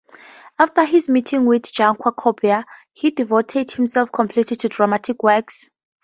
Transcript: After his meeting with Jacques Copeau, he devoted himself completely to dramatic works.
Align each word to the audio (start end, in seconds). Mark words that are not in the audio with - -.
After 0.57 0.83
his 0.83 1.07
meeting 1.09 1.45
with 1.45 1.71
Jacques 1.71 1.99
Copeau, 1.99 2.63
he 2.91 3.11
devoted 3.11 3.69
himself 3.69 4.11
completely 4.11 4.57
to 4.57 4.67
dramatic 4.67 5.21
works. 5.21 5.67